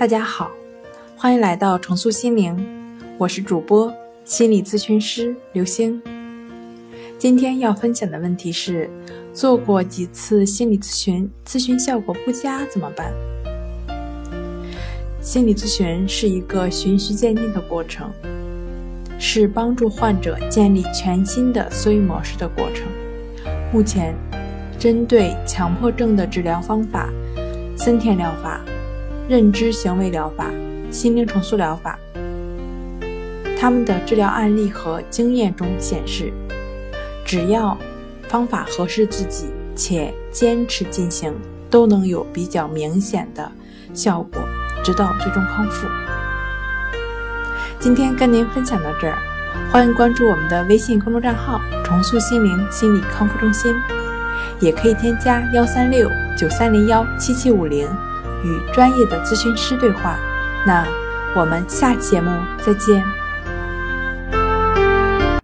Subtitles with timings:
[0.00, 0.50] 大家好，
[1.14, 2.56] 欢迎来到重塑心灵，
[3.18, 3.92] 我是主播
[4.24, 6.00] 心理咨询师刘星。
[7.18, 8.88] 今天要分享的问题是：
[9.34, 13.12] 做过几次心理咨询，咨询效果不佳怎么办？
[15.20, 18.10] 心理咨询是一个循序渐进的过程，
[19.18, 22.86] 是帮助患者建立全新的思维模式的过程。
[23.70, 24.14] 目前，
[24.78, 27.10] 针对强迫症的治疗方法，
[27.76, 28.62] 森田疗法。
[29.30, 30.50] 认知行为疗法、
[30.90, 31.96] 心灵重塑疗法，
[33.56, 36.32] 他们的治疗案例和经验中显示，
[37.24, 37.78] 只要
[38.26, 41.32] 方法合适自己且坚持进行，
[41.70, 43.48] 都能有比较明显的
[43.94, 44.42] 效果，
[44.82, 45.86] 直到最终康复。
[47.78, 49.16] 今天跟您分享到这儿，
[49.70, 53.72] 欢迎关注我们的微信公众账号“重塑心灵心理康复中心”，
[54.58, 57.88] 也可以添加幺三六九三零幺七七五零。
[58.42, 60.16] 与专业的咨询师对话，
[60.66, 60.86] 那
[61.34, 63.04] 我们下期节目再见。